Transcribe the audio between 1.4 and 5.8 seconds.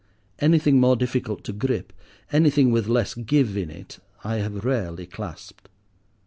to grip—anything with less "give" in it—I have rarely clasped.